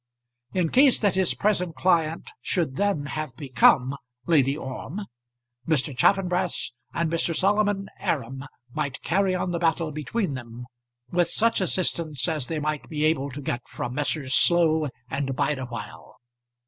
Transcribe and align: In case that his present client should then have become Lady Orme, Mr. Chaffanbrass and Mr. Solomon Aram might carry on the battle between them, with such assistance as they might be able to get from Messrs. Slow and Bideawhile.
In 0.53 0.69
case 0.71 0.99
that 0.99 1.13
his 1.13 1.35
present 1.35 1.75
client 1.75 2.31
should 2.41 2.75
then 2.75 3.05
have 3.05 3.35
become 3.35 3.95
Lady 4.25 4.57
Orme, 4.57 5.01
Mr. 5.67 5.95
Chaffanbrass 5.95 6.71
and 6.91 7.11
Mr. 7.11 7.35
Solomon 7.35 7.87
Aram 7.99 8.43
might 8.73 9.03
carry 9.03 9.35
on 9.35 9.51
the 9.51 9.59
battle 9.59 9.91
between 9.91 10.33
them, 10.33 10.65
with 11.11 11.29
such 11.29 11.61
assistance 11.61 12.27
as 12.27 12.47
they 12.47 12.57
might 12.59 12.89
be 12.89 13.05
able 13.05 13.29
to 13.29 13.41
get 13.43 13.61
from 13.67 13.93
Messrs. 13.93 14.33
Slow 14.33 14.87
and 15.07 15.35
Bideawhile. 15.35 16.15